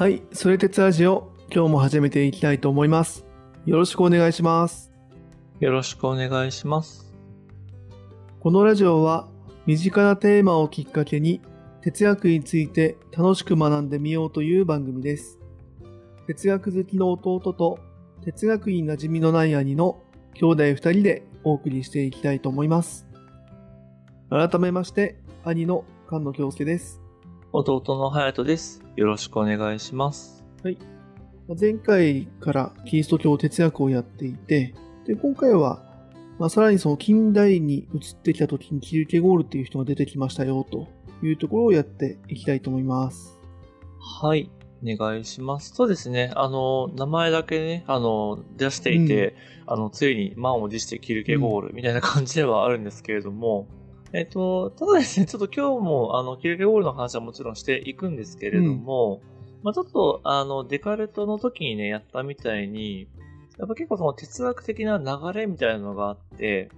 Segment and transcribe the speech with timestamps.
[0.00, 3.26] はい、それ鉄ラジオ、今日も始めていきたいと思います。
[3.66, 4.90] よろしくお願いします。
[5.60, 7.12] よろしくお願いします。
[8.40, 9.28] このラジオは、
[9.66, 11.42] 身近なテーマをきっかけに、
[11.82, 15.38] 哲学について楽しく学んでみようという番組です。
[16.26, 17.78] 哲学好きの弟と、
[18.24, 20.00] 哲学に馴染みのない兄の
[20.32, 23.06] 兄弟二人でお送りしていきたいと思います。
[24.30, 26.99] 改めまして、兄の菅野京介です。
[27.52, 28.80] 弟の隼人です。
[28.94, 30.44] よろしくお願いします。
[31.60, 34.72] 前回からキリスト教哲学をやっていて、
[35.04, 35.82] で今回は、
[36.38, 40.86] まあ、さらにその近代に移ってきた時にキルケゴールっていう人が出てきましたよと
[41.24, 43.36] いうところをやっていきたいと思います。
[43.98, 44.48] はい。
[44.82, 45.74] お願いします。
[45.74, 46.30] そうですね。
[46.36, 49.34] あの、名前だけね、あの、出していて、
[49.66, 53.66] あの、ついに満を持してキルケゴールみたいな感じではあるんですけれども、
[54.12, 59.20] えっと、ただですね、ちょっと今日も、あの、キルケゴールの話はもちろんしていくんですけれども、
[59.62, 63.06] まあちょっと、あの、デカルトの時にね、やったみたいに、
[63.58, 66.70] やっぱ結構その哲学的な流れみたいなのがあって、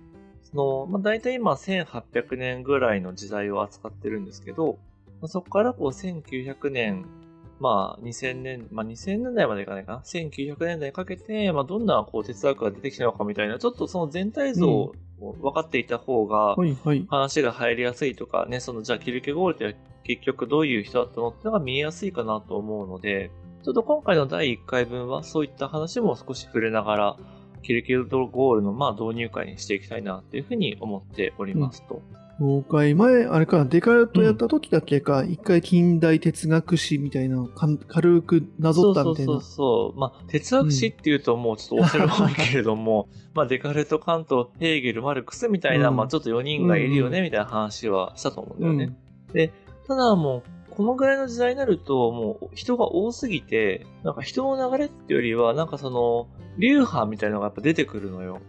[0.42, 4.78] その、まあ大体今1800年ぐらいの時代を扱ってるんですけど、
[5.22, 7.06] まあそこからこう1900年、
[7.62, 16.56] まあ2000年、まあ2000年代までいかないかな ?1900 年代にかけて、まあどんなこう哲学が出てきたのかみたいな、ちょっとその全体像を分かっていた方が。
[17.08, 23.30] 話が入りやすいとかね、そのじゃあキルケゴールって結局どういう人だったのってのが見えやすいかなと思うので、
[23.62, 27.16] ちょっと今回の第1回分はそういった話も少し触れながら、
[27.62, 32.02] キルケゴールのまあ導入会にしていきたいなっていうふうに思っておりますと。
[32.40, 32.94] 了解。
[32.94, 39.32] 前、あれかな、デカルトやった時だけか、一回近代哲学史みたいなのを軽くなぞったみたいな。
[39.32, 39.98] そうそうそう。
[39.98, 48.96] まあ、哲学史っていうともうちょっとおせろ多いけれども、 まあ、デカルト、カント、ヘーゲル、マルクスみたいな、うんまあ、ちょっと4人がいるよね、みたいな話はしたと思うんだよね。
[49.32, 49.52] で、
[49.86, 56.28] ただもう、このぐらいの時代になると、もう人が多すぎて、なんか人の流れっていうよりは、なんかその、
[56.58, 58.40] 流派みたいなのがやっぱ出てくるのよ。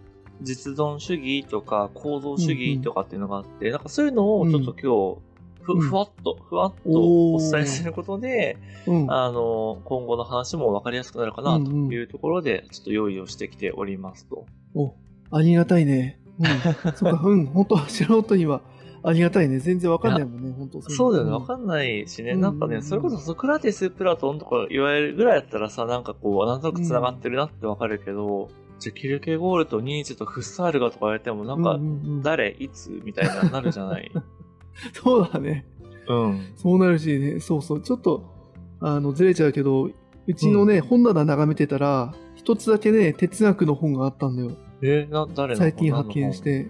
[0.41, 5.33] 実存主義とか構造主義とかっていうのがあって、なんかそういうのをちょっと今日、うん
[5.63, 9.11] ふ、ふわっと、ふわっとお伝えすることで、うん。
[9.11, 14.45] あの、今後の話も分かりやすくなるかなというところで、ちょっと用意をしてきておりますと。
[14.75, 14.93] お、
[15.31, 16.19] ありがたいね。
[16.39, 16.45] うん。
[16.95, 17.45] そうか、うん。
[17.45, 18.61] 本当素人には
[19.03, 19.59] ありがたいね。
[19.59, 28.49] 全然わかんないもんね、本当そうだよね、ん分かんないしね、うんなんかね、うんそれこそソクラテス、プラトンとか言われるぐらいだったらさ、なんかこう、なんとなく繋がってるなって分かるけど、
[28.83, 34.11] じゃあキルケゴールとニーチェとフッサールがとか言われても、なんかう、んうんうん誰、いつみたいな、なるじゃない？
[34.93, 35.65] そうだね。
[36.07, 36.41] うん。
[36.55, 37.81] そうなるしね、そうそう。
[37.81, 38.23] ちょっと、
[38.81, 39.89] あの、ずれちゃうけど、
[40.27, 44.51] うちのね、本棚眺めてたら、一つだけね、哲学の本があったんだよ。
[44.81, 46.41] え、な、誰の最近発見し。
[46.41, 46.69] て。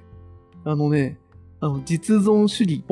[0.66, 1.18] あのね、
[1.60, 2.84] あの、実存主義、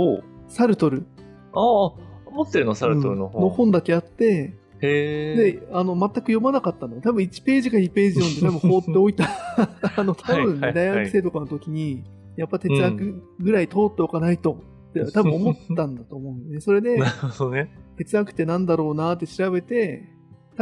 [0.48, 1.06] サルトル
[1.54, 1.94] ああ、
[2.32, 3.42] 持ってるの、サルトルのうん本。
[3.44, 4.56] の本だけあって。
[4.82, 7.02] で、あの、全く読まなかったのよ。
[7.02, 9.28] 多分1ページか2ページ読んで、 多分放っておいた。
[9.96, 12.04] あの、多分大学生とかの時に、
[12.36, 14.58] やっぱ哲学ぐらい通っておかないと、
[14.90, 16.98] って多分思ったんだと思うんで、それで
[17.52, 17.72] ね。
[17.98, 20.10] 哲学ってなんだろうなって調べて、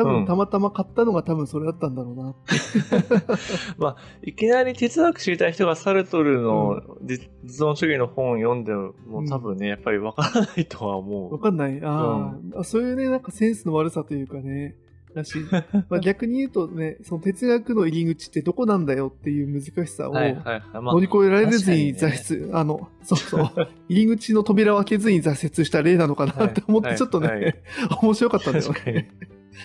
[0.04, 0.26] 多うん。
[0.26, 2.36] 分たまたま買ったのが多分それだったんだろうな。
[3.78, 8.94] まあ、いきなり哲学知りたい人がサルトルの実存主義の本を読んでも、
[9.28, 11.34] 多分ね、やっぱりわからないとは思う。
[11.34, 11.80] わかんない。
[11.84, 12.60] あー。
[12.60, 14.76] あ、そういうね、なんかセンスの悪さというかね、
[15.14, 15.40] だし、
[15.90, 23.50] まあ 逆に言うとね、その哲学の入り口ってどこなんだよっていう難しさを、乗り越えられずに挫折、あの、そうそう、
[23.90, 26.98] 入り口の扉を開けずに挫折した例なのかなって思って、はい。
[26.98, 27.64] ちょっとね、
[28.02, 28.98] 面白かったんだよ確かに。
[28.98, 29.12] ね。。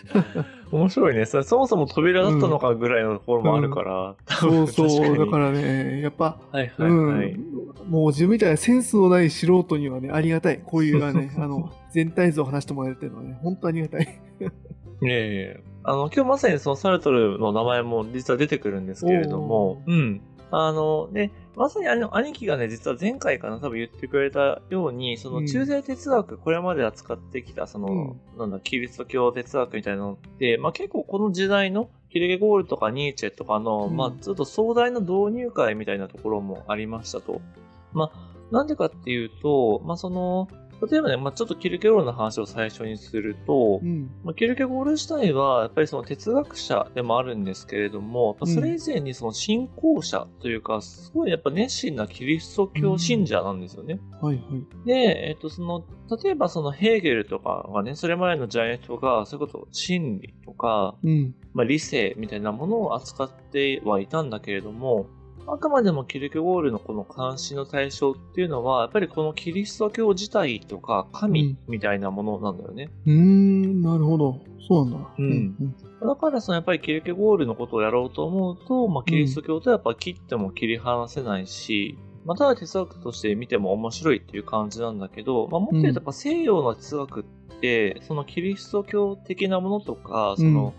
[0.73, 1.25] 面白いね。
[1.25, 4.17] それそもそも扉だったのかぐらいのところもあるから。
[4.27, 5.31] そうそう、だら。
[5.31, 7.33] からね、やっぱ、はいはういはい。
[7.33, 7.45] ん、
[7.89, 10.61] もう自分みたいなセンスのない素人にはね、ありがたい。
[10.65, 14.03] こういうがね、 あの、全体像を話してもらえるっていうのはね、本当ありがたい。
[15.03, 15.61] いえいえ。
[15.85, 20.21] あの、今日まさにそのサルトルの名前も実は出てくるんですけれども、うん。
[20.57, 33.97] あの、ね、まさにあの、兄貴がね、実は前回かな、多分言ってくれたように、その中世哲学、これまで扱ってきた、その、なんだ、キリスト教哲学みたいなのって、まあ結構この時代の、キルケゴールとかニーチェとかの、うん。
[33.97, 37.41] まあちょっと壮大な導入会みたいなところもありましたと。
[37.93, 40.49] まあ、なんでかっていうと、まあその、
[40.87, 44.11] 例えばね、まあちょっとキルケゴールの話を最初にすると、うん。
[44.25, 54.01] まあ、キルケゴール自体は、やっぱりその哲学者でもあるんですけれども、それ以前にその信仰者というか、すごいやっぱ熱心なキリスト教信者なんですよね。
[54.21, 54.87] はいはい。
[54.87, 55.85] で、えっと、その、
[56.23, 61.35] 例えばそのヘーゲルとかがね、それまでのジャイアントが、そういうこと、真理とか、うん。
[61.53, 65.07] まあ、理性みたいなものを扱ってはいたんだけれども、
[65.47, 72.91] あくまでもキルケゴールのこの関心の対象っていうのは、やっぱりこのキリスト教自体とか神みたいなものなんだよね。
[73.07, 74.41] うーん、なるほど。
[74.67, 75.11] そうなんだ。
[75.19, 75.75] うん。
[76.01, 87.25] だから、そのやっぱりキルケゴールのことをやろうと思うと、まあ、キリスト教とやっぱ切っても切り離せないし、まあ、ただ哲学として見ても面白いっていう感じなんだけど、まあ、もっと言うとやっぱ西洋の哲学っ
[87.61, 90.73] て、そのキリスト教的なものとか、その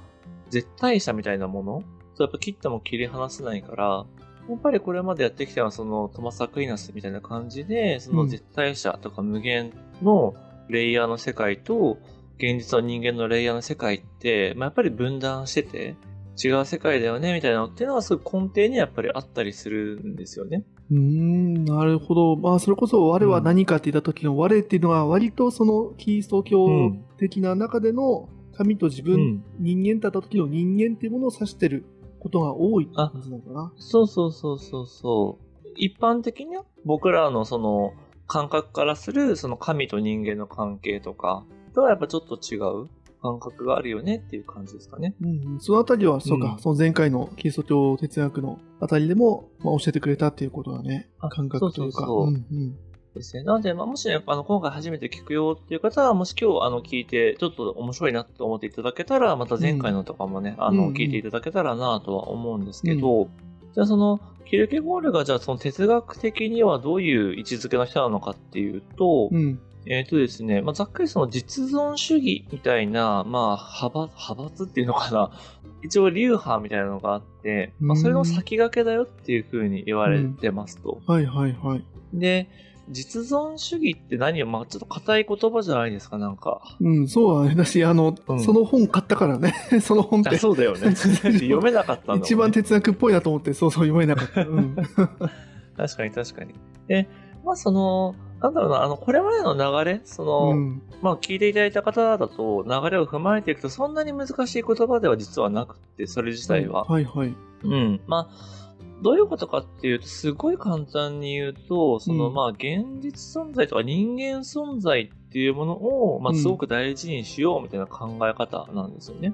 [0.49, 1.83] 絶対者みたいなもの、
[2.19, 4.05] やっぱ切っても切り離せないから、
[4.47, 10.35] やっぱりこれまでやってきたのはそのトマス・アクイナスみたいな感じで、その絶対者とか無限の
[10.69, 11.97] レイヤーの世界と、
[12.37, 15.95] 現実の人間のレイヤーの世界って、まあ、やっぱり分断してて、
[16.43, 20.63] 違う世界だよね、みたいなのっていうのはすごい根底にやっぱりあったりするんですよね。
[20.91, 22.35] うーん、なるほど。
[22.35, 28.27] まあ、それこそ、我は何かって言った時の我っていうのは、割とそのキリスト教的な中での
[28.57, 31.85] 神と自分、うん人間だった時の人間っていうものを指してる
[32.25, 33.71] ことが多いって感じなのかな。
[33.77, 35.67] そうそうそうそうそう。
[35.77, 37.93] 一般的には僕らのその
[38.25, 41.45] 感覚からするその神と人間の関係とか
[41.75, 42.89] とはやっぱちょっと違う
[43.21, 45.13] 感覚があるよねっていう感じですかね。
[45.21, 51.09] うんうん、そのあたりは、そうか、うんその前回のキリスト教哲学のあたりでも、まあ、教えてくれたっていうことだね。
[51.19, 52.05] あ感覚というか。
[52.05, 52.75] そうそうそううんうん
[53.19, 53.43] ですね。
[53.43, 63.29] なので、まあ、もしね、あの、今回初めて聞くよっていう方は、もし今日、あの、聞いて、ちょっと面白いなと思っていただけたら、また前回のとかもね、あの、うんうん聞いていただけたらなとは思うんですけど、
[63.73, 69.59] じゃあその、キルケゴールが、じゃあその哲学的にはどういう位置づけの人なのかっていうと、うん。
[69.87, 75.31] えっ、とですね、まあ、ざっくりその実存主義みたいな、まあ、派閥、派閥っていうのかな。
[75.83, 81.01] 一応流派みたいなのがあって、まあ、それの先駆けだよっていうふうに言われてますと。
[81.05, 81.83] はいはいはい。
[82.13, 82.47] で、
[82.89, 86.61] 実存主義って何を、まあ、ちょっと硬い言葉じゃないですか、なんか。
[86.79, 87.55] うん、そうだね。
[87.55, 89.53] だし、あの、うんその本買ったからね。
[89.81, 90.37] その本って。
[90.37, 90.95] そうだよね。
[90.95, 92.21] 読めなかったんだね。
[92.23, 94.41] 一番哲学っぽいなと思って、そうそう読めなかった。
[94.41, 94.75] うん。
[94.75, 96.53] 確かに確かに。
[96.87, 97.07] で、
[97.43, 106.83] まあその、なんだろうな、あの、これまでの流れ、その、うんまあ聞いていただいた方だと、流れを踏まえていくと、そんなに難しい言葉では実はなくて、それ自体は。
[106.85, 107.35] はいはい。
[107.63, 108.01] うん。
[108.07, 108.64] まあ、
[109.01, 112.33] どういうことかっていうと、すごい簡単に言うと、その、うん。
[112.33, 116.37] まあ、現実存在とか人間存在っていうものを、まあ、うん。
[116.37, 119.33] すごく大事にしようみたいな考え方なんですよね。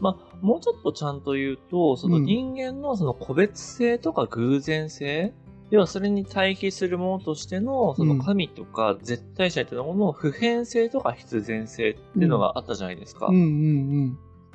[0.00, 2.24] まあ、もうちょっとちゃんと言うと、そのうん。
[2.24, 5.34] 人間のその個別性とか偶然性、
[5.72, 13.30] 要はそれに対比するものとしての、その神とか絶対者っていうものの普遍性とか必然性っていうのがあったじゃないですか。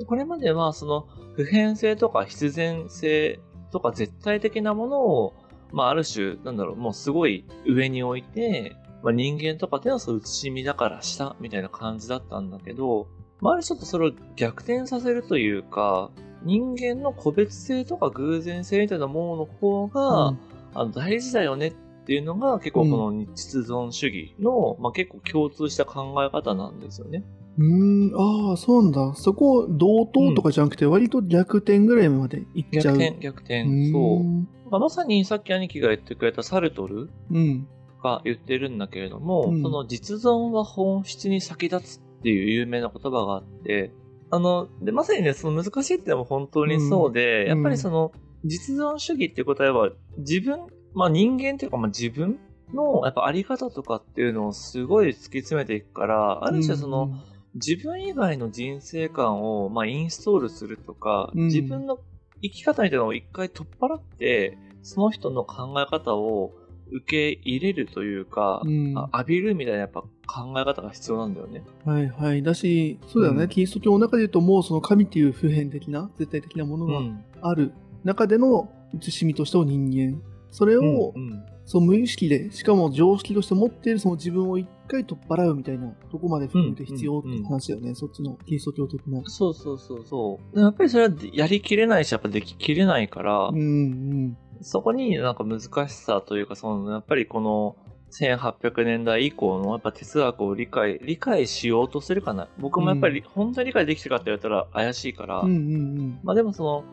[0.05, 3.39] これまではその普遍性とか必然性
[3.71, 5.33] とか絶対的なものを、
[5.71, 13.07] まあある種、なんだろう、もうすごい上に置いて、まあ人間とかっていうのはそう写しみだから下みたいな感じだったんだけど、
[13.41, 16.11] まあある種ちょっとそれを逆転させるというか、
[16.43, 20.39] 人間の個別性とか偶然性みたいなものの方が、うん。
[20.73, 21.73] あの大事だよねっ
[22.07, 27.25] ていうのが結構この実存主義の、まあ結構共通した考え方なんですよね。
[27.57, 28.13] うん。
[28.15, 29.13] ああ、そうなんだ。
[29.15, 32.98] そこ、同等とかじゃなくて、割と逆転ぐらいまでいっちゃう。
[32.98, 33.63] 逆転、逆転。
[33.63, 34.24] うそう。
[34.24, 37.68] んまあ、まさにさっき兄貴が言ってくれたサルトルうん。
[38.01, 43.92] が言ってるんだけれども、うんその実存は本質に先立つっていう有名な言葉があって、
[44.30, 48.12] あの、で、まさにね、その難しいっていうのも本当にそうで、うんやっぱりその、
[48.44, 49.89] 実存主義っていう答えは、
[50.19, 52.39] 自分、まあ人間っていうか、まあ自分
[52.74, 57.12] のやっぱあり方とかっていうのをすごい突き詰めていくから、ある種その、
[57.56, 62.00] 自分以外の人生観を、まあ、インストールするとか、うん自分の
[62.41, 66.53] 生き方みたいなのを一回取っ払って、その人の考え方を
[66.91, 71.63] 受け入れるというか、うんあ浴びるみたいなやっぱ考え方が必要なんだよね。
[71.84, 72.44] はいはい。
[72.44, 77.24] だし、そうだよね、うんキリスト教の中で言うと、もうその神っていう普遍的な、絶対的なものがうん。
[77.41, 77.72] ある
[78.03, 80.22] 中での慈しみとしての人間。
[80.51, 89.22] それを、うんその無意識で、しかも常識として持っているその自分を一回取っ払うみたいなとこまで含めて必要って話だよね、そっちのキリスト教的な。
[89.25, 90.56] そうそうそうそう。
[90.56, 94.38] でやっぱりそれはやりきれないし、やっぱでききれないから、うんうん。
[94.62, 97.75] そこになんか難しさというか、そのやっぱりこの
[98.12, 102.48] 1800年代以降のやっぱ哲学を理解、理解しようとするかな。
[102.60, 106.20] 僕もやっぱり本当に理解できてるかって言われたら怪しいから、うんうんうん。
[106.24, 106.84] まあでもその、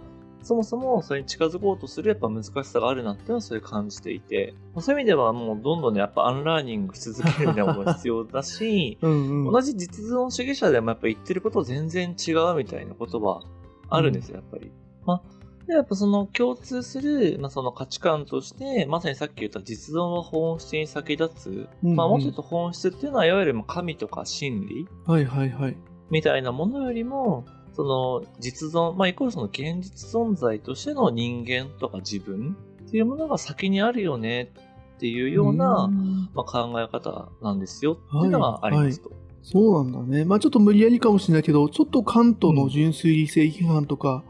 [0.44, 9.52] そもそもそれに近づこうとするやっぱ難しさがあるなっていうのはそれ感じていて、まあそういう意味ではもうどんどんねやっぱアンラーニングし続けるみたいなことが必要だし、うんうん。
[9.52, 13.42] 同じ実存主義者でもやっぱ言ってること全然違うみたいなことは
[13.88, 14.70] あるんですよ、やっぱり。
[15.06, 15.22] まあ、
[15.66, 21.68] でやっぱその共通する、まあ、その価値観として、まさにさっき言った実存は本質に先立つ。
[21.82, 25.76] うんうんまあ、もっと言うと本質っていうのは、いわゆる神とか真理はいはいはい。
[26.10, 34.52] みたいなものよりも、その実存、まあ、イコールその現実存在としての人間とか自分っていうものが先にあるよね
[34.96, 39.10] っていうような、んまあ、考え方なんですよっていうのがありますと。
[39.42, 40.24] そうなんだね。
[40.24, 44.24] まあちょっと無理やりかもしれないけど、ちょっとカントの純粋理性批判とか、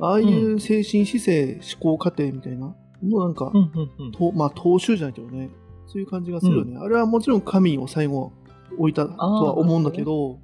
[0.00, 4.12] ああいう精神姿勢、思考過程みたいな、もうなんか、うんうんうん。
[4.12, 5.48] とまあ踏襲じゃないけどね、
[5.86, 6.76] そういう感じがするよね。
[6.76, 8.32] あれはもちろん神を最後
[8.76, 10.38] 置いたとは思うんだけど、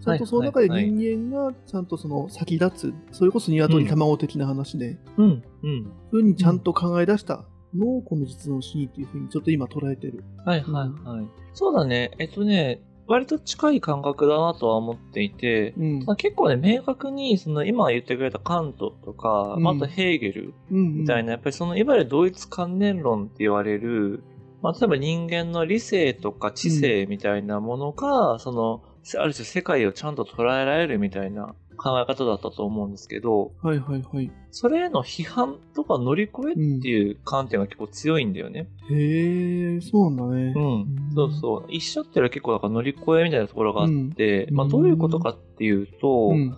[0.00, 5.42] ちゃんとその中で人間がちゃんとその先立つ、それこそ鶏卵的な話で、うんうん。
[5.42, 10.24] そういうふうにちゃんと考え出したのをこの実の主義っていうふうにちょっと今捉えてる。
[10.44, 11.26] はいはいはい。
[11.52, 12.12] そうだね。
[12.18, 16.04] えっとね、割と近い感覚だなとは思っていて、うん。
[16.04, 24.22] まあ結構ね、明確に、その今言ってくれたカントとか、うんまああとヘーゲルうんみたいな、やっぱりその、いわゆる同一関連論って言われる、
[24.60, 28.82] まあ例えば人間の理性とか知性みたいなものが、その、
[29.16, 34.30] ある種世界をちゃんと捉えられるみたいな考え方だったと思うんですけど、はいはいはい。
[34.50, 38.68] それへの批判とか乗り越えっていう観点が結構強いんだよね。
[38.90, 40.52] へえ、そうなんだね。
[40.54, 41.12] うん。
[41.14, 41.64] そうそう。
[41.68, 46.56] 一緒っていうのは結構なんか乗り越えみたいなところがあって、うんまあどういうことかっていうと、うん。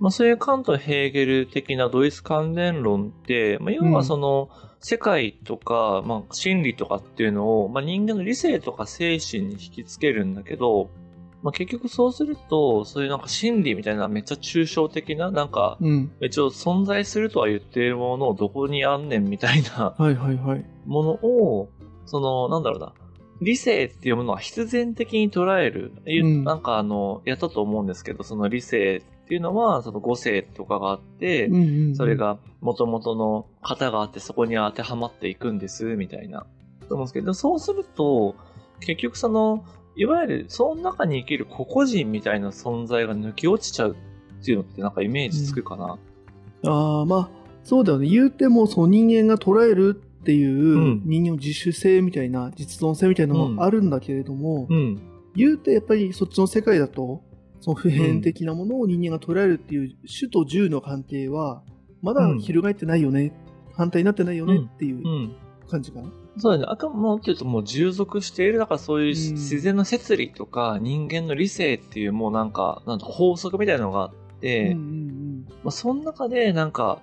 [0.00, 10.90] まあそういうカント・ヘーゲル的なドイツ関連論って、まあ要はその、世界とか、まあ真理とかっていうのを、まあ人間の理性とか精神に引きつけるんだけど、
[11.42, 16.12] まあ結局そうすると、そういうなんか真理みたいなめっちゃ抽象的な、なんか、うん。
[16.20, 20.64] 一応存在するとは言っているものをどこにあんねんみたいなはいはいはい。
[20.86, 21.68] ものを、
[22.06, 22.92] その、なんだろうな、
[23.40, 25.92] 理性っていうものは必然的に捉える。
[26.06, 36.46] うんなんかあの、やったと思うんですけど、その理性っていうのは、その五性とかがあって、うんうんうんそれ、が元々の型があってそこに当てはまっていくんです、みたいな。
[36.88, 38.34] と思うんですけど、そうすると、
[38.80, 39.64] 結局その、
[39.98, 43.96] いわゆるその中に生きる個々人みたいな存在が抜き落ちちゃう
[44.40, 45.98] っていうのってなんかイメージつくかな？
[46.64, 47.30] ああ、まあ、
[47.64, 48.08] そうだよね。
[48.08, 55.00] 言うても、その人間が捉えるっていう、ん人間の自主性みたいな、実存性みたいなのもあるんだけれども、うん。
[55.34, 57.22] 言うてやっぱりそっちの世界だと、
[57.60, 61.62] その普遍的なものを人間が捉えるっていう主と従の関係は、
[62.02, 63.32] まだ翻ってないよね、
[63.74, 65.34] 反対になってないよねっていううん。
[65.68, 66.08] 感じかな。
[66.38, 66.64] そうだね。
[66.68, 77.00] あくまで言うともう従属している、だからそういううん自然の摂理とか人間の理性っていうもうなんか、なんだ法則みたいなのがあって、うんうんまあ、その中でなんか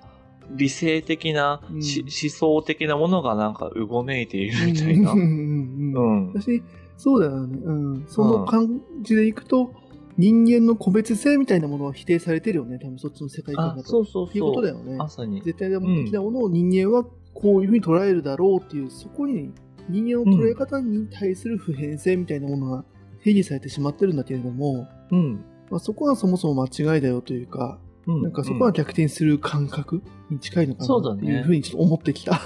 [0.51, 4.74] 理性的な、うんし思想的なものがなんかうごめいているうん。
[4.74, 5.12] みたいな。
[5.12, 6.34] うん。
[6.34, 6.63] 私、
[6.98, 7.60] そうだよね。
[7.63, 8.06] うん。
[8.08, 9.74] その感じでいくと、
[10.18, 12.80] 人間の個別性みたいなものは否定されてるよね。
[12.80, 13.80] 多分そっちの世界観だ、と。
[13.82, 14.62] あそうそうっていうこそう。
[14.62, 14.96] とだよね。
[14.96, 15.42] まさに。
[15.42, 19.54] 絶対的なものを人間はこういうふうに捉えるだろうっていう、そこに
[19.89, 22.86] 人間の捉え方に対する普遍性みたいなものが
[23.24, 25.46] 定義されてしまってるんだけれども、うん。
[25.70, 28.24] まあ、そこはそもそも間違いだよというか、うん。
[28.24, 32.42] なんかそこは逆転する感覚に近いのかなっていうふうにちょっと思ってきた。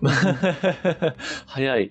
[0.00, 0.10] う ん
[1.46, 1.90] 早い。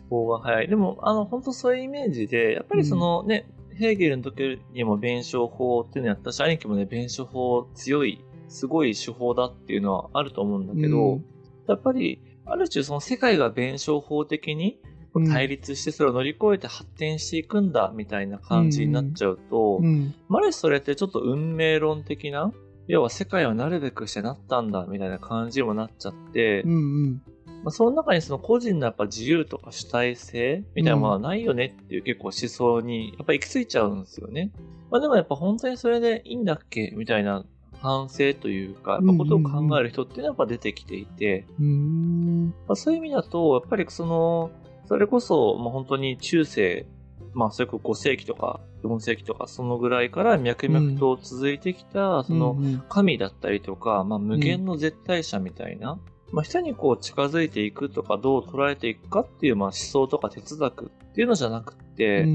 [0.00, 0.68] 思考が早い。
[0.68, 11.24] でも、あの、本当そういうイメージで、やっぱりそのね、ヘーゲルの時にも弁証法っていうのやったし、兄貴もね、弁証法強い、すごい手法だっていうのはあると思うんだけど、うん
[11.68, 14.80] やっぱり、ある種その世界が弁証法的に
[15.14, 20.14] うん対立してそれを乗り越えて発展していくんだみたいな感じになっちゃうと、うん。
[20.28, 22.52] まるでそれってちょっと運命論的な
[22.88, 27.22] 要は世界はなるべくしてなったんだみたいな感じにもなっちゃって、うんうん。
[27.62, 34.50] まあ、その中にその個人のやっぱ自由とか主体性みたいなものはないよねっていう結構思想にやっぱ行き着いちゃうんですよね。
[34.90, 37.44] まあでもやっぱ本当にそれでいいんだっけみたいな
[37.82, 41.46] 反省というか、やっぱことを考える人っていうのはやっぱ出てきていて。
[42.68, 44.50] まあ、そういう意味だと、やっぱりその、
[44.86, 46.86] それこそ、まあ、本当に中世、
[47.34, 52.56] まあ、それこそ5世紀とか4世紀とか、そのぐらいから脈々と続いてきた、その
[52.88, 55.98] 神だったりとか、まあ、無限の絶対者みたいな、
[56.32, 62.34] まあ、人にこう近づいていくとか、どう捉えていくかっていう、まあ、思想とか哲学っていうのじゃなくて、うんうん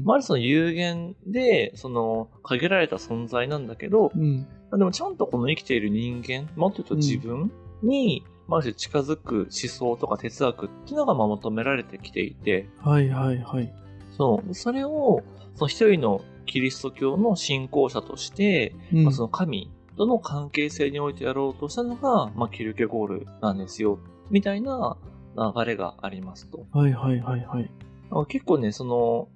[0.00, 0.04] ん。
[0.04, 4.46] まあ、あるその有限で、その、限られた存在なんだけど、うん。
[4.70, 7.52] まあでもちゃんとこの生きている人間、もっと言うと自分
[7.82, 13.72] に、まあ、ある種近づく思想とか哲学っていうのがまあ求められてきていて、はいはいはい。
[14.16, 14.54] そう。
[14.54, 15.22] それを、
[15.54, 23.98] その一人のキリスト教の信仰者として、うんまあ、その神との関係性においてやろうとしたのが、まあ、キルケゴールなんですよ、
[24.30, 24.96] みたいな
[25.36, 26.66] 流れがありますと。
[26.72, 27.70] はいはいはいはい。
[28.10, 29.28] あ結構ね、その、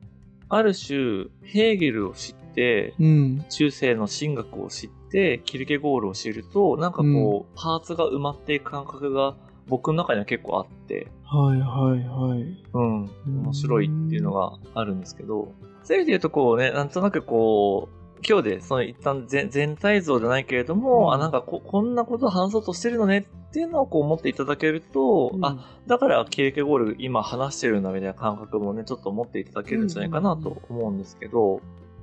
[0.49, 3.45] ある種、ヘーゲルを知って、うん。
[3.49, 9.35] 中世の神学を知って、キルケゴールを知ると、なんかこう、パーツが埋まっていく感覚が
[9.69, 12.65] 僕の中には結構あって、はいはいはい。
[12.73, 21.15] うん、面白いっていうのがあるんですけど、そういう意味で言うとこうね、なんとなくこう、今日でその一旦全全体像じゃないけれども、うん。
[21.15, 31.61] あ、なんかここんなこと話そうとしてるのねっていうのをこう思っていただけると、あ、だからキレケゴール今話してるんだみたいな感覚もね、ちょっと持っていただけるんじゃないかなと思うんですけど、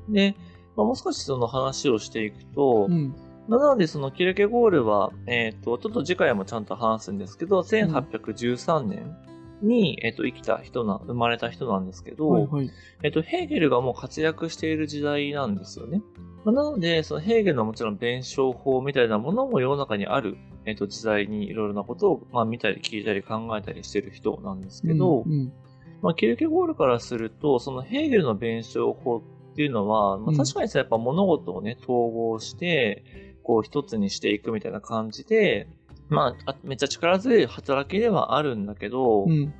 [0.09, 0.35] で、
[0.75, 3.15] まあ、もう少しその話をしていくと、うん。
[3.47, 9.15] まあなのでそのキレケゴールは、えっ、と、ちょっと次回もちゃんと話すんですけど、1813年
[9.63, 12.71] に、えっ、と、生きた人な、生まれた人なんですけど、はいはい。
[13.03, 16.01] えっと、ヘーゲルがもう活躍している時代なんですよね。
[16.43, 25.53] まあなので、そのヘーゲルのもちろん弁証法みたいなものも世の中にある、えっと、時代にいろいろなことを、まあ、見たり聞いたり考えたりしている人なんですけど、うん
[26.01, 33.03] まあ、キルケゴールからすると、そのヘーゲルの弁証法っていうのは、まあ、うん確かにさ、やっぱ物事をね、統合して、
[33.43, 35.67] こう一つにしていくみたいな感じで、
[36.13, 39.53] まあ、あめっちゃ力強い働きではあるんだけど、うん。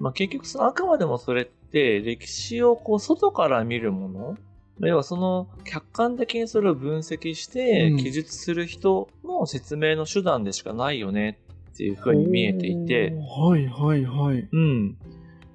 [0.00, 4.36] まあ、結局そのあくまでもそれって歴史をこう外から見るもの
[4.80, 11.38] 要はその客観的にそれを分析してうん記述する人の説明の手段でしかないよね
[11.72, 13.12] っていうふうに見えていて。
[13.38, 14.48] はいはいはい。
[14.50, 14.96] うん。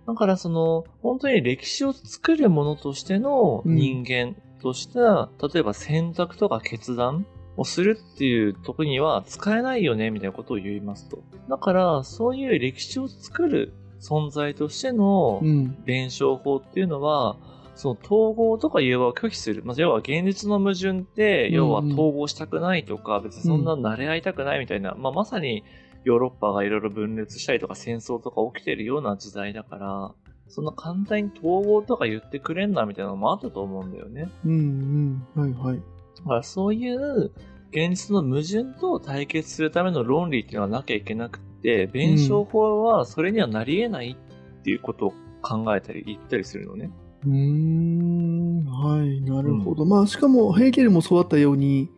[0.08, 7.26] だからその本当に歴史を作るものとしての人間とした、例えば選択とか決断
[7.58, 11.24] をするっていうとこには使えないよねみたいなことを言いますと。
[11.50, 15.84] だからそういう歴史を作る存在としてのうん。
[15.84, 17.38] 弁証法っていうのは、
[17.76, 19.64] その統合とか融和を拒否する。
[19.64, 25.64] まあ、要は現実の矛盾って、うん要は統合したくないとか、別にそんな慣れ合いたくないみたいな、まあ、まさに
[26.04, 30.12] ヨーロッパがいろいろ分裂したりとか戦争とか起きてるような時代だから、
[30.48, 34.30] そんな簡単に統合とか言ってくれんなみたいなのもあったと思うんだよね。
[34.46, 35.42] うんうん。
[35.42, 35.82] はいはい。
[36.18, 37.32] だからそういう
[37.72, 46.92] 現実の矛盾と対決するための論理っていうのはなきゃいけなくて、弁証法はそれにはなり得ないっていうことを考えたり言ったりするのね。
[47.26, 48.66] うーん。
[48.66, 49.22] はい。
[49.22, 49.86] なるほど。
[49.86, 51.90] まあ、しかも、ヘーゲルもそうだったように、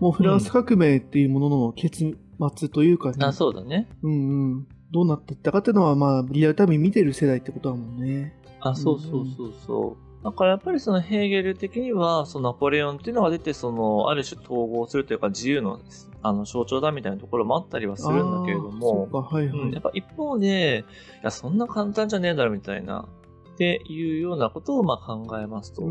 [0.00, 2.16] もうフランス革命っていうものの結
[2.56, 3.88] 末というかね、あ、そうだね。
[4.02, 4.66] うんうん。
[4.92, 8.34] どうなっていったかっていうのは、まあ、リアルタイムに見てる世代ってことだもんね。
[8.60, 10.05] あ、そうそうそうそう。
[10.26, 15.78] だからやっぱりそのヘーゲル的には、そのナポレオンっていうのが出て、その、ある種統合するというか自由の、
[16.20, 19.58] あの、象徴だみたいなところもあったりはするんだけれども、あーそうか、はいはい。
[19.60, 20.84] うん、やっぱ一方で、
[21.22, 23.06] いや、そんな簡単じゃねえだろみたいな、
[23.54, 25.82] っていうようなことをまあ考えますと。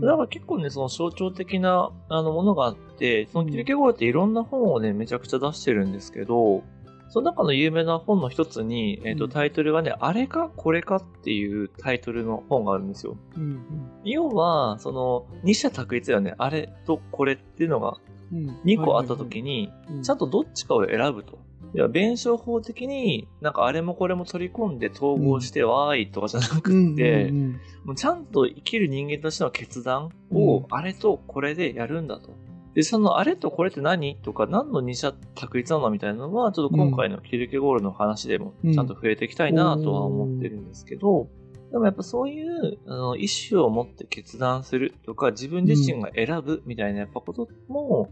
[0.00, 6.64] だから結構ね、その象徴的なあのものがあって、そのキルケゴールっていろんな本をね、めちゃくちゃ出してるんですけど、
[7.08, 13.16] その中の有名な本の一つに、えっ、と、うんタイトルがね、あれかこれかっていうタイトルの本があるんですよ。
[13.36, 13.60] うん
[14.04, 16.34] 要は、その、二者択一だよね。
[16.38, 17.96] あれとこれっていうのが
[18.32, 21.38] うんうん2個あった時に、ちゃんと、とどっちかを選ぶと。
[21.74, 27.32] いや、弁証法的になんかあれもこれも取り込んで統合してわーいとかじゃなくって、
[27.96, 32.30] ちゃんと生きる人間としての決断うんをあれとこれでやるんだと。
[32.76, 34.16] で、そのあれとこれって何？
[34.16, 35.88] とか何の二者択一なの？
[35.88, 41.26] みたいなのは、ちょっと今回のキルケゴールの話でもうんちゃんと触れていきたいなとは思ってるんですけど、
[41.72, 48.10] でもやっぱそういうあの意思を持って決断するとか、自分自身が選ぶみたいなやっぱことも、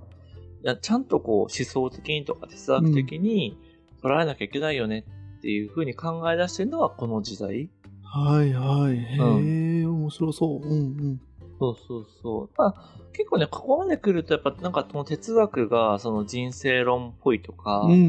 [0.63, 3.59] いやちゃんとこう思想的にとか哲学的に
[4.03, 5.05] 捉えなきゃいけないよね
[5.39, 7.69] っていうふうに考え出してるのはこの時代。
[8.03, 8.97] はいはい。
[8.97, 10.67] へえ、う面白そう。
[10.67, 11.21] うんうん。
[11.59, 12.51] そうそうそう。
[12.57, 12.75] まあ、
[13.13, 18.03] 結構ね、ここまで来ると、やっぱなんかこの哲学がその人生論っぽいとか、うんうんう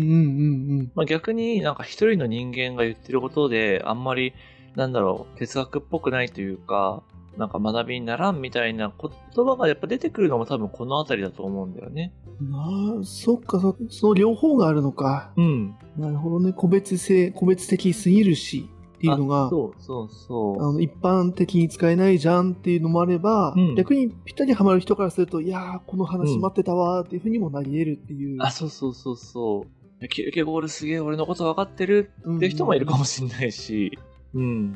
[0.84, 4.34] んまあ、逆になんか一人の人間が言ってることで、あんまり、
[4.75, 7.03] なんだろう、哲学っぽくないというか、
[7.38, 12.13] なんか学びにならんみたいな言葉がやっぱ出てくるのも多分この辺りだと思うんだよね。
[12.39, 12.51] うん。
[12.51, 15.34] なあ、そっかそ、その両方があるのか。
[15.36, 15.75] うん。
[15.97, 16.53] なるほどね。
[16.53, 20.63] 個別性、個別的すぎるしっていうのが、あそうそうそう。
[20.63, 28.38] あの一般的に使えないじゃんっていうのもあれば、うん逆にぴったりハマる人からすると、いやー、この話待ってたわーっていうふうにもなり得るっていう。
[28.41, 29.65] あ、そうそうそうそ
[30.01, 30.08] う。
[30.08, 33.97] キルケゴールすげえ俺のこと分かってるって人もいるかもしれないし、
[34.34, 34.71] うん。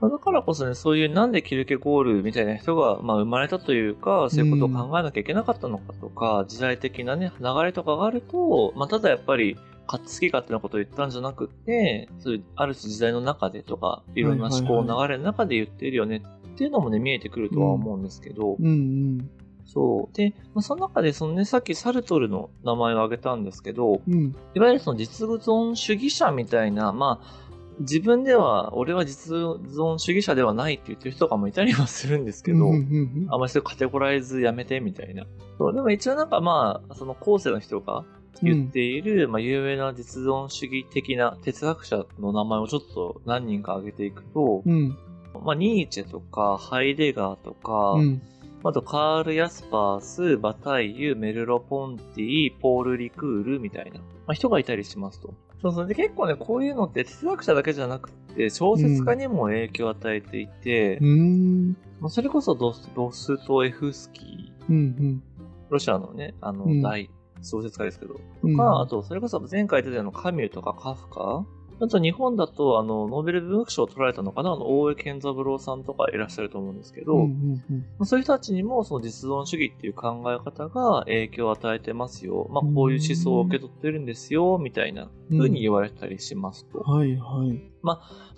[0.00, 16.22] まあだからこそね、そういうなんでキルケゴールみたいな人が、まあ、生まれたというか、そういうことを考えなきゃいけなかったのかとか、時代的なね、流れとかがあると、まあ、ただやっぱり、好き勝手なことを言ったんじゃなくって、そういう、ある種時代の中でとか、いろんな思考の流れの中で言ってるよね
[16.54, 19.30] っていうのもね、見えてくるとは思うんですけど、うんうん。
[19.66, 20.16] そう。
[20.16, 24.34] で、まあ、その中で、そのね、さっきサルトルの名前を挙げたんですけど、うん。
[24.54, 27.46] いわゆるその実存主義者みたいな、まあ、
[27.80, 35.26] 自分では、俺は実存主義者ではないって言ってる人とかもいたりはするんですけど、うんうんうんあんまりそういうカテゴライズやめてみたいな。
[35.58, 38.04] そうでも一応なんかまあ、その後世の人が
[38.42, 44.96] 言っている、まあ有名な実存主義的な哲学者の名前をちょっと何人か挙げていくと、うん。
[45.44, 48.22] まあニーチェとか、ハイデガーとか、うん。
[48.64, 55.34] あと、カール・ヤスパース、バタイユ、メルロ・ポンティ、ポール・リクールみたいな、まあ、人がいたりしますと。
[55.62, 55.86] そうそう。
[55.86, 61.76] で、結構ね、こういうのって哲学者だけじゃなくて、小説家にも影響を与えていて、うん。
[62.00, 65.22] まあそれこそドスドストエフスキー、うん。
[65.70, 67.08] ロシアのね、あのうん、大
[67.42, 68.80] 小説家ですけど、うん。
[68.80, 71.44] あと、それこそ前回出たようなカミューとかカフカ？
[71.78, 74.52] あと日本だと、あの、ノーベル文学賞を取られたのかな？
[74.52, 77.20] あの、大江健三郎さんとかいらっしゃると思うんですけど、うん。
[77.22, 77.78] うん。
[77.98, 82.48] まあそういう人たちにも、その実存主義っていう考え方が影響を与えてますよ。
[82.50, 86.78] まあ、こういう思想を受け取ってるんですよ、みたいな風に言われたりしますと。
[86.78, 87.60] はいはい。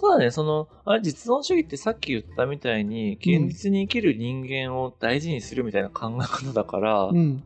[0.00, 7.44] ただね、その、あれ、実存主義ってさっき言ったみたいに、現実に生きる人間を大事にするみたいな考え方だから、うん。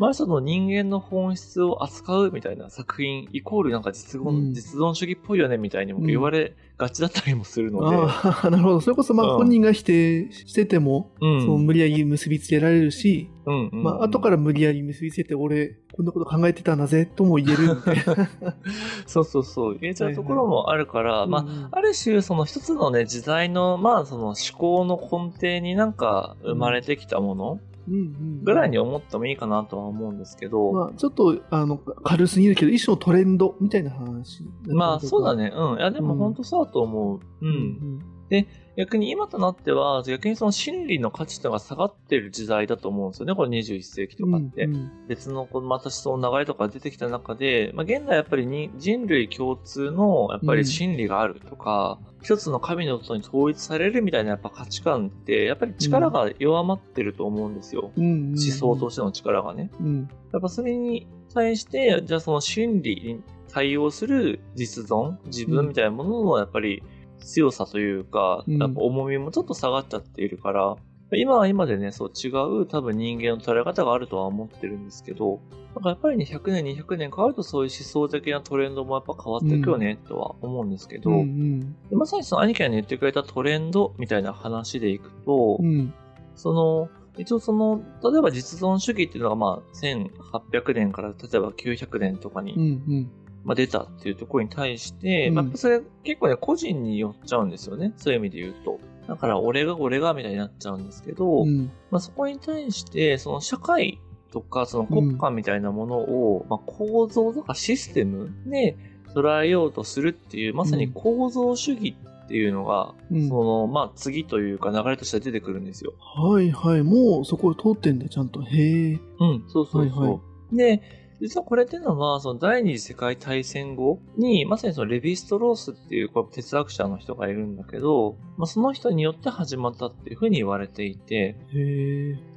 [0.00, 4.54] まあその人間の本質を扱うみたいな作品、イコールなんか実存,、うん。
[4.54, 8.80] 実存主義っぽいよねみたいにも言われがちだったりもするので、ああ、 なるほど。
[8.80, 9.36] それこそ、まあ、うん。
[9.40, 11.44] 本人が否定してても、うん。
[11.44, 13.82] そう無理やり結びつけられるし、うんうん。
[13.82, 18.30] まあ、後から無理やり結びつけて、俺、こんなこと考えてたんだぜ、とも言えるみたいな。
[19.04, 34.44] そうそうそう、言えちゃうところもあるから、まあ、あ、ある種、その一つのね、時代の、まあ、その思考の根底になんか生まれてきたものうんうんぐらいに思ってもいいかなとは思うんですけど、まあ、ちょっと、あの、軽すぎるけど、一種のトレンドみたいな話。
[34.66, 35.34] まあ、そうだ。
[35.34, 35.52] ね。
[35.54, 35.78] うん。
[35.78, 37.16] いや、でもうん本当そうだと思う。
[37.16, 37.20] う。
[37.40, 38.00] うん
[38.38, 38.46] ん。
[38.76, 43.34] 逆に今となっては、逆にその心理の価値というのが下がってる時代だと思うんですよね。
[43.34, 44.64] これ21世紀とかって。
[44.64, 57.90] うんうん別のこのまた思想の流れとか出てきた中で、まあ、現代やっぱりに人類共通のやっぱり心理があるとか、一つの神のことに統一されるみたいなやっぱ価値観って、やっぱり力が弱まってると思うんですよ。
[57.96, 59.70] うんうん思想としての力がね。
[59.80, 60.08] うん。
[60.32, 66.84] やっぱそれに対して、じゃあその心理に対応する実存、自分みたいなもののやっぱり
[67.20, 68.58] 強さというか、うん。
[68.58, 70.76] やっぱ重みもちょっと下がっちゃっているから、
[71.12, 72.28] 今は今でね、そう違
[72.62, 75.40] う多分人間の捉え方があるとは思ってるんですけど、
[75.74, 81.60] なんかやっぱりね、100年、200年変わるとそういう思想的なトレンドもやっぱ変わっていくよね、とは思うんですけど、うんうん。
[81.88, 85.92] でまさにその兄貴が言ってくれたトレンドみたいな話でいくと、うん。
[86.36, 92.64] その、一応その、例えば実存主義っていうのがまあ、1800年から例えば900年とかに、うんう
[93.00, 93.10] ん
[93.44, 97.92] まあ、出たっていうところに対して、うんまあ、それ結構ね、個人によっちゃうんですよね。
[97.96, 98.78] そういう意味で言うと。
[99.08, 104.00] だから、俺が俺がみたいになっちゃうんですけど、うんまあ、そこに対して、その社会
[104.32, 108.76] とか、その国家みたいなものを、まあ、構造とかシステムで
[109.14, 115.94] 捉えようとするっていう、まさに構造主義っていうのが、うんその、まあ、次というか流れとして出てくるんですよ。
[115.98, 116.82] はいはい。
[116.82, 118.42] もうそこを通ってんだ、ちゃんと。
[118.42, 119.00] へえ。
[119.18, 120.02] うん、そうそうそう。
[120.02, 120.20] はいは
[120.52, 131.36] で、実はこれっていうのは、その第二次世界大戦後に、まさにそのレヴィストロースっていうこう哲学者の人がいるんだけど、まあ、その人によって始まったっていうふうに言われていて。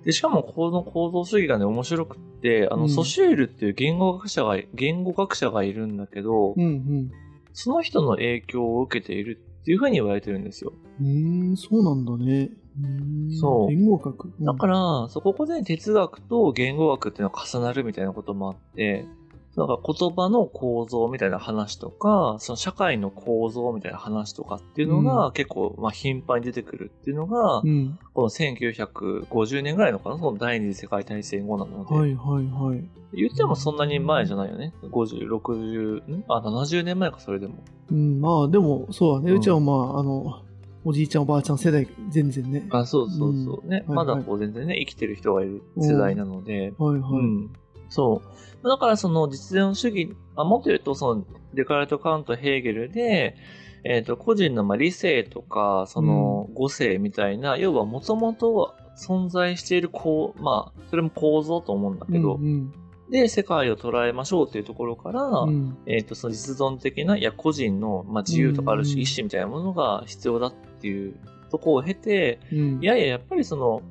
[0.03, 7.11] で、しかもこの構造主義がね、面白くって、あの、うんソシュールっていう言語学者が、言語学者がいるんだけど、うん
[7.53, 10.73] その人の影響を受けているっていうふうに言われてるんですよ。
[11.01, 11.55] うん。
[11.55, 12.49] そうなんだね。
[12.81, 14.25] うそう言語学。
[14.25, 19.05] うんだから、そここで哲学と言語学っていうのが重なるみたいなこともあって、
[19.55, 27.99] なんか言葉の構造みたいな話とか、その社会の構造みたいな話とかっていうのが結構、まあ頻繁に出てくるっていうのが、うん。
[28.13, 31.93] この1950年ぐらいのかなその第二次世界大戦後なので。
[31.93, 32.83] はいはいはい。
[33.13, 34.73] 言ってもそんなに前じゃないよね。
[34.81, 36.23] 50、60、ん？
[36.27, 37.55] あ、70年前か、それでも。
[37.91, 39.33] うん、まあでも、そうだね。
[39.33, 40.41] うちはまあ、あの、
[40.85, 42.67] おじいちゃんおばあちゃん世代、全然ね。
[42.71, 43.67] あ、そうそうそう。
[43.67, 46.73] ね、うんまだはいはいこう全然ね、生きてる人がいる世代なので。
[46.77, 47.11] はいはい。
[47.13, 47.53] うん。
[47.93, 48.23] そ
[48.63, 48.67] う。
[48.67, 53.35] だからその実存主義、あもっと言うとそのデカルト・カウント・ヘーゲルで、
[53.83, 62.73] えっ、と、個人のまあ理性とか、その語性みたいな、要はもともと存在しているこう、まあ、それも構造と思うんだけど、うん
[63.09, 65.49] で、世界を捉えましょうっていうところから、うん。
[65.49, 68.99] うんえっ、と、その実存的な、いや、個人の、まあ、自由とかあるし、うん。
[69.01, 71.19] 意志みたいなものが必要だっていう
[71.51, 72.79] ところを経て、うん。
[72.81, 73.81] いやいや、やっぱりその、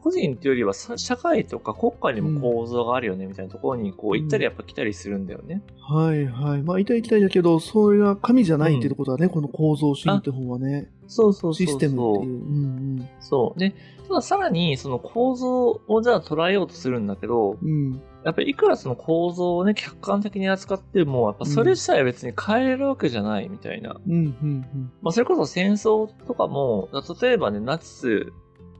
[0.00, 5.62] 個人っていうよりはさ社会とか国家にも構造があるよね、みたいなところに、こう、行ったりやっぱ来たりするんだよね。
[5.80, 6.62] はいはい。
[6.62, 10.90] まあ、痛い痛いだけど、それが神じゃないっていうことだね、この構造主義って本はね。
[11.06, 11.54] そうそう。
[11.54, 12.32] システムっていう。
[12.32, 13.58] うんそう。
[13.58, 13.74] で、
[14.06, 17.68] たださらに、その構造をじゃあ捉えようとするんだけど、うん。
[17.68, 18.02] うん。
[18.24, 23.96] やっぱりいくらその構造をね、客観的に扱っても、やっぱそれ自体は別に変えれるわけじゃないみたいな。
[24.06, 26.88] うんうんまあ、それこそ戦争とかも、
[27.20, 28.32] 例えばね、ナチス、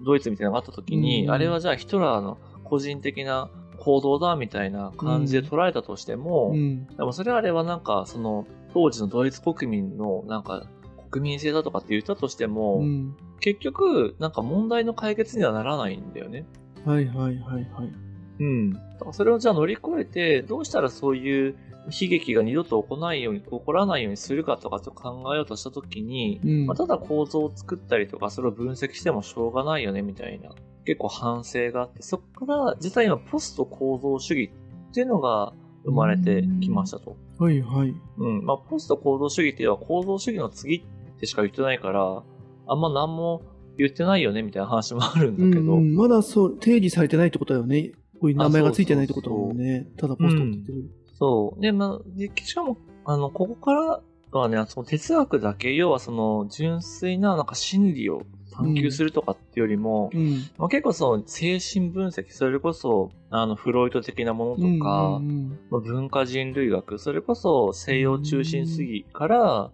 [0.04, 6.54] ドイツみたいなのがあった時に、うんあれはじゃあヒトラーの個人的な行動だみたいな感じで捉えたとしても。
[6.96, 10.66] でもそれはあれはなんか、その、当時のドイツ国民のなんか、
[11.10, 13.16] 国民性だとかって言ったとしても、うん。
[13.40, 16.44] 結局、なんか問題の解決にはならないんだよね。
[16.84, 17.92] はいはいはいはい。
[18.38, 18.72] うん。
[18.72, 30.50] だからそれをじゃあ乗り越えて、どうしたらそういう悲劇が二度と起こらないように、起こらないようにするかとかって考えようとしたときに、うんまあ、ただ構造を作ったりとか、それを分析してもしょうがないよね、みたいな、
[30.84, 34.50] 結構反省があって、そこから、実は今、ポスト構造主義
[34.90, 35.52] っていうのが
[35.84, 37.16] 生まれてきましたと。
[37.38, 37.94] はいはい。
[38.18, 38.44] うん。
[38.44, 40.82] まあ、ポスト構造主義っていうのは構造主義の次っ
[41.18, 42.22] てしか言ってないから、
[42.66, 43.42] あんま何も
[43.78, 47.92] 言ってないよね、みたいな話もあるんだけど、うんうん、まだそう、定義されてないってことだよね。
[48.20, 49.88] こういう名前がついてないってことだもんね。
[49.96, 50.90] ただポストって言ってる。
[51.20, 51.60] そう。
[51.60, 54.00] で、まあ、でしかも、あの、ここから
[54.32, 60.50] はね、その哲学だけ、要はその、純粋な、なんか心理を探求するとかっていうよりも、うん。
[60.58, 69.70] まあ、結構その、精神分析、それこそ、あの、フロイト的なものとか、うんうんまあ、文化人類学、それこそ西洋中心主義から、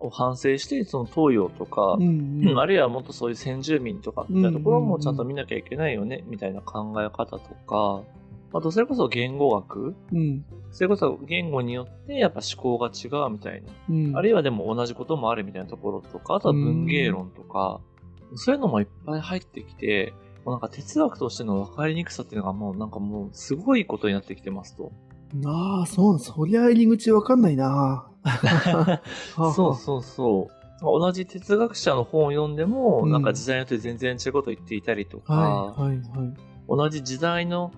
[0.00, 8.02] を反省して、その東洋とか、うんうんうんあるいはもっとそういう先住民とかみたいなところもちゃんと見なきゃいけないよね、みたいな考え方とか、
[8.52, 9.94] あとそれこそ言語学？
[10.12, 13.72] うんそれこそ言語によってやっぱ思考が違うみたいな。
[13.88, 17.80] うんあるいはでも同じこともあるみたいなところとか、あとは文芸論とか、
[18.36, 24.92] そういうのもいっぱい入ってきて、もうなんか哲学としての分かりにくさっていうのがもうなんかもうすごいことになってきてますと。
[25.44, 28.06] ああ、そう、そりゃ入り口わかんないな。
[28.22, 29.00] は
[29.36, 30.60] あそうそうそう。
[30.82, 36.34] 同じ哲学者の本を読んでも、うんなんか時代によって全然違うこと言っていたりとか、はいはいはい。
[36.68, 37.72] 同じ時代の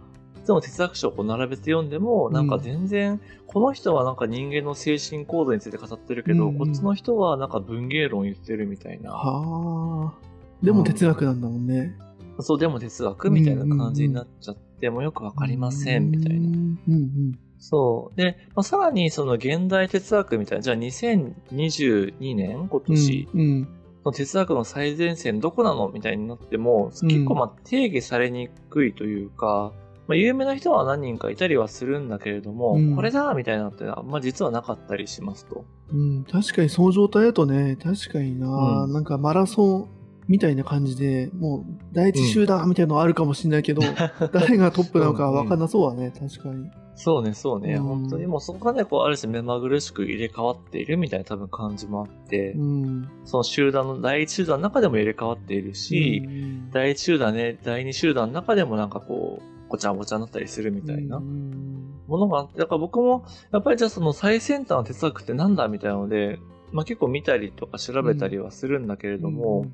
[0.46, 9.12] でも哲学書をこう並べて読んでも、なんか全然、この人はなんか人間の精神構造について語ってるけど、うんうんこっちの人はなんか文芸論言ってるみたいな。
[9.12, 10.64] はあ。
[10.64, 11.96] でも哲学なんだもんね。
[12.40, 16.48] そう、でも哲学みたいな感じになっちゃって、もうよくわかりません、みたいな。
[16.48, 18.16] うんうんそう。
[18.16, 23.68] で、まあ、さらにその現代哲学みたいな、じゃあ2022年今年うんうん
[24.04, 29.72] の哲学の最前線どこなのみたいになっても、うん結構まあ定義されにくいというか、
[30.08, 35.64] まあ、有名な人は何人かいたりはするんだけれども、うんこれだみたいなのってあんま実はなかったりしますと。
[35.92, 38.46] うん、確かにその状態だとね、確かにな、
[38.84, 39.88] うんなんかマラソン
[40.28, 43.82] みたいな感じで、もう第一集団みたいなのあるかもしれないけど、
[44.32, 46.70] 誰がトップなのか分かんなそうだね、確かに。
[46.94, 47.74] そうね、そうね。
[47.74, 53.08] うん本当にもうそこがね、こう、ある種目まぐるしく入れ替わっているみたいな多分感じもあって、うん。
[53.24, 61.16] その集団の第一集団の中でも入れ替わっているし、うん第一集団ね、第二集団の中でもなんかこう、ごちゃごちゃになったりするみたいな。
[61.16, 61.72] うん
[62.06, 66.38] ものがあって、だから僕も、やっぱりじゃあその最先端の哲学ってなんだみたいなので、
[66.70, 69.64] まあ結構見たりとか調べたりはするんだけれども、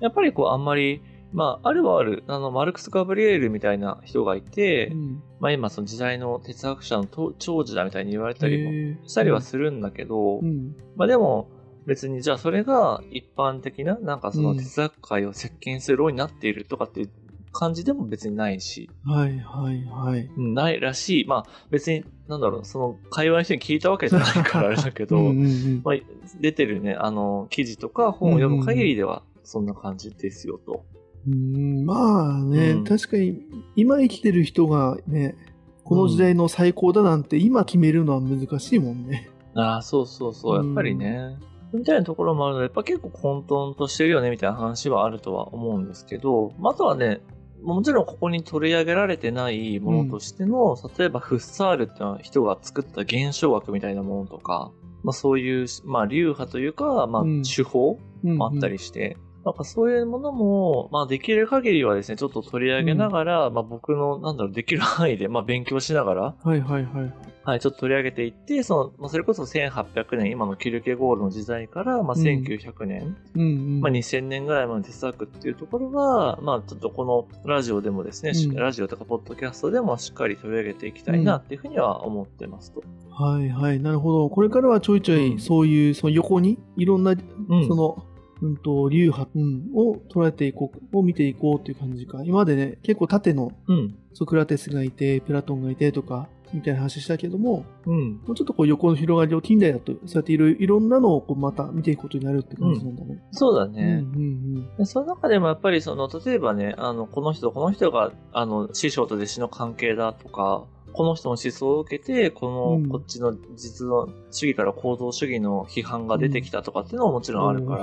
[0.00, 1.02] やっぱりこうあんまり、
[1.32, 5.22] まああるはある、あの、マルクス・ガブリエールみたいな人がいて、うん。
[5.40, 10.74] まあ今その時代の哲学者のと長寿だみたいに言われたりもしたりはするんだけど、うん。
[10.96, 11.50] まあでも、
[11.86, 17.10] 別にじゃあそれが一般的な、なんかその哲学界を席巻するようになっているとかっていう
[17.54, 20.28] 感じでも別にないし、はいはいはい。
[20.36, 21.24] うんないらしい。
[21.24, 25.94] まあ別に、なんだろう、その会話の人に聞いたわけじゃないからあれだけど、うんうんうんまあ
[26.40, 30.84] 出てるね、あの、記事とか本を読む限りではそんな感じですよと。
[31.26, 33.40] うんまあね、うん確かに
[33.76, 35.36] 今生きてる人がね、
[35.84, 39.30] この時代の最高だなんて今決めるのは難しいもんね。
[39.54, 41.36] ああ、そうそうそう、やっぱりね。
[41.72, 47.20] みたいなところもあるので、やっぱ結構混沌としてるよね、みたいな話はあるとは思うんですけど、まああとはね、
[47.62, 54.70] もちろんここに取り上げられてないものとしての、例えばフッサールっていうのは人が作った現象学みたいなものとか、
[55.02, 57.42] まあそういう、まあ流派というか、まあうん。
[57.42, 67.34] 手法うんもあったりして、なんかそういうものも、まあできる限りはですね、ちょっと取り上げながら、まあ僕の、なんだろう、できる範囲で、まあ勉強しながら、はいはいはい。
[67.46, 73.80] はい、ちょっと取り上げていって、その、まあ、それこそ1800年、今のキルケゴールの時代から、まあ、うん1900年、うんうん。
[73.82, 82.82] まあ、2000年ぐらいまで哲学っていうところは、まあ、ちょっとこのラジオでもですね、しうんラジオとかポッドキャストでもしっかり取り上げていきたいなっていうふうには思ってますと。
[83.10, 84.30] はいはい、なるほど。
[84.30, 88.02] これからはちょいちょうんいそういう、その横にいろんな、うんその、
[88.44, 92.22] うんと、流派、うん、を捉えていこう、を見ていこうっていう感じか。
[92.24, 93.96] 今までね、結構縦のうん。
[94.12, 98.20] ソクラテスがいて、プラトンがいてとか、みたいな話したけども、うん。
[98.26, 103.22] もうちょっとこう横の広がりを近代だと、そうやっていろいろんなのをこうまた見ていくことになるって感じなんだね。
[103.32, 104.04] そうだうん、ね。
[104.04, 117.34] うんでその中でもやっぱりその、例えばね、あの、この人、この人が、あの、師匠と弟子の関係だとか、この人の思想を受けて、この、うんこっちの実の主義から行動主義の批判が出てきたとかっていうのももちうん。
[117.34, 117.74] ろんあるか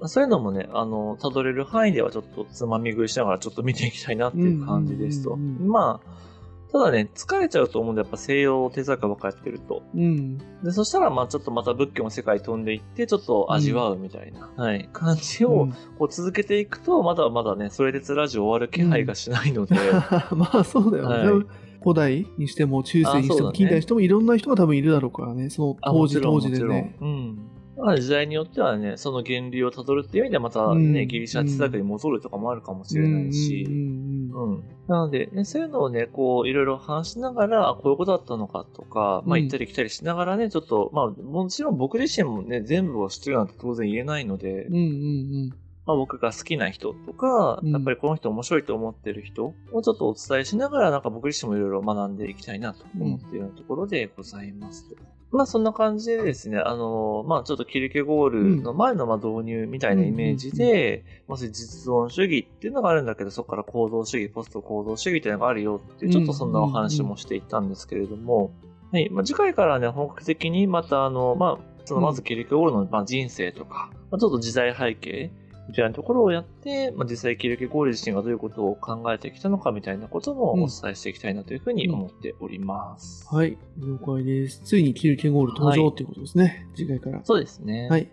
[0.00, 5.32] ら、そういうのもね、あの、辿れる範囲ではちょっとつまみ食いしながらちょっと見ていきたいなっていう感じですと。
[5.32, 9.82] うんうんうんうんまあ、ただね、疲れちゃうと思うんで、やっぱ西洋哲学ばっかやってると。
[9.92, 10.38] うん。
[10.62, 19.74] で、そしたら、まあちょっとまた仏教の世界飛んでいって、ちょっと味わうみたいな、はい、感じを、うんこう続けていくと、まだまだね、それでつラジオ終わる気配がしないので、
[20.36, 21.32] まあそうだよね。
[21.32, 25.50] はい古代にしても中世にしても近代にしてもいろんな人が多分いるだろうからね。
[25.50, 26.96] そのあ当時当時でね。
[27.00, 27.50] うん。
[27.76, 34.64] まあ時代によってはね、その源流をたどるっていう意味ではまたうんね、ギリシャ哲学に戻るとかもあるかもしれないし、うんうんうんうん。
[34.86, 45.52] なので、ね、そういうのをね、こう、いろいろ話しながら、あこういうことだったのかとか、まあ、うん行ったり来たりしながらね、ちょっと、まあ、もちろん僕自身もね、全部を知ってるなんて当然言えないので、うんうん
[45.86, 47.70] まあ、僕が好きな人とか、うん。
[47.70, 54.94] やっぱりこの人面白いと思ってる人をちょっとお伝えしながら、なんか僕自身もいろいろ学んでいきたいなと思っているようなところでございます。
[55.32, 68.50] まあそんな感じでですね、あのまあちょっとキルケゴールの前のまあ導入みたいなイメージで、まあそういう実存主義っていうのがあるんだけど、そこから行動主義、ポスト行動主義っていうのがあるよっていう、ちょっとそんなお話もしていったんですけれども、
[68.92, 69.08] はい。
[69.10, 75.30] まあ、次回からね、本格的にまた、あの、まあ、その、まず、キルケゴールの、まあ、人生とか、まあ、ちょっと時代背景
[75.70, 83.26] みたいなところをやって、まあ、実際キルケゴール自身がどういうことを考えてきたのかみたいなこともお伝えしていきたいなというふうに思っております。
[83.32, 83.56] はい。
[83.78, 84.60] 了解です。
[84.64, 86.66] ついにキルケゴール登場っていうことですね。
[86.74, 87.20] 次回から。
[87.24, 87.88] そうですね。
[87.88, 88.08] はい。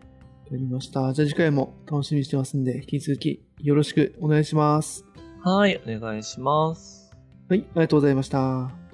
[0.52, 1.12] やりました。
[1.14, 5.06] じゃあ次回も楽しみにしてますんで、引き続きよろしくお願いします。
[5.44, 7.12] はい、お願いします。
[7.50, 7.60] はい。
[7.60, 8.87] ありがとうございました。